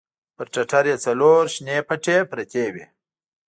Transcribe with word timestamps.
پر 0.35 0.45
ټټر 0.53 0.85
يې 0.91 0.95
څلور 1.05 1.41
شنې 1.53 1.77
پټې 1.87 2.17
پرتې 2.29 2.65
وې. 2.73 2.85